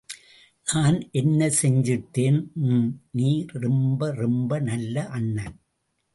.நான் 0.67 0.97
என்ன 1.11 1.49
செஞ்சிட்டேன்!.... 1.61 2.39
ம்!... 2.69 2.89
நீ 3.11 3.45
ரொம்ப 3.59 4.11
ரொம்ப 4.13 4.59
நல்ல 4.59 5.07
அண்ணன்!... 5.09 5.55